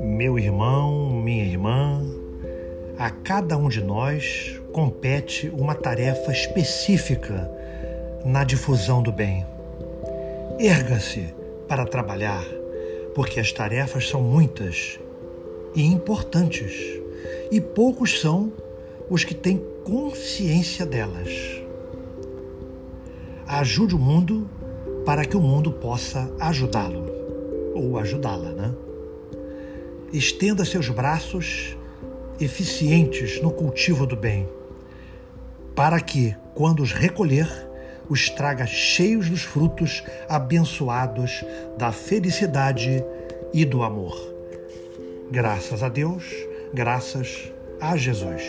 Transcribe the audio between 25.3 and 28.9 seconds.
o mundo possa ajudá-lo, ou ajudá-la, né?